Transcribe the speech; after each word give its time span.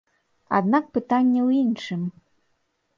Аднак 0.59 0.89
пытанне 0.97 1.39
ў 1.47 1.63
іншым. 1.67 2.01